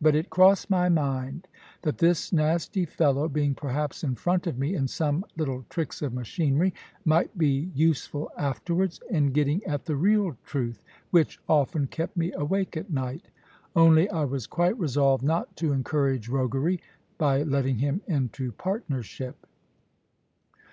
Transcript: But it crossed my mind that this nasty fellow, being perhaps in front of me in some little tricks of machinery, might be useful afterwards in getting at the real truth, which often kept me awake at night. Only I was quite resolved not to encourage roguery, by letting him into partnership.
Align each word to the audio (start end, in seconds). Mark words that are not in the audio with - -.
But 0.00 0.16
it 0.16 0.30
crossed 0.30 0.68
my 0.68 0.88
mind 0.88 1.46
that 1.82 1.98
this 1.98 2.32
nasty 2.32 2.84
fellow, 2.84 3.28
being 3.28 3.54
perhaps 3.54 4.02
in 4.02 4.16
front 4.16 4.48
of 4.48 4.58
me 4.58 4.74
in 4.74 4.88
some 4.88 5.24
little 5.36 5.64
tricks 5.70 6.02
of 6.02 6.12
machinery, 6.12 6.74
might 7.04 7.38
be 7.38 7.70
useful 7.72 8.32
afterwards 8.36 9.00
in 9.10 9.30
getting 9.30 9.62
at 9.64 9.84
the 9.84 9.94
real 9.94 10.36
truth, 10.42 10.82
which 11.12 11.38
often 11.48 11.86
kept 11.86 12.16
me 12.16 12.32
awake 12.32 12.76
at 12.76 12.90
night. 12.90 13.26
Only 13.76 14.10
I 14.10 14.24
was 14.24 14.48
quite 14.48 14.76
resolved 14.76 15.22
not 15.22 15.54
to 15.58 15.70
encourage 15.70 16.28
roguery, 16.28 16.80
by 17.16 17.44
letting 17.44 17.78
him 17.78 18.00
into 18.08 18.50
partnership. 18.50 19.46